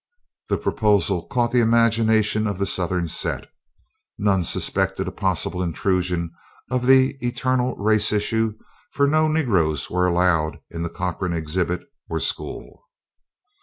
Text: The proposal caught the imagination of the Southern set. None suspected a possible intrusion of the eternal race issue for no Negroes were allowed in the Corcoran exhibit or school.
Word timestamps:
The 0.49 0.57
proposal 0.57 1.27
caught 1.27 1.51
the 1.51 1.59
imagination 1.61 2.47
of 2.47 2.57
the 2.57 2.65
Southern 2.65 3.07
set. 3.07 3.47
None 4.17 4.43
suspected 4.43 5.07
a 5.07 5.11
possible 5.11 5.61
intrusion 5.61 6.31
of 6.71 6.87
the 6.87 7.19
eternal 7.23 7.75
race 7.75 8.11
issue 8.11 8.57
for 8.93 9.05
no 9.05 9.27
Negroes 9.27 9.91
were 9.91 10.07
allowed 10.07 10.59
in 10.71 10.81
the 10.81 10.89
Corcoran 10.89 11.33
exhibit 11.33 11.83
or 12.09 12.19
school. 12.19 12.81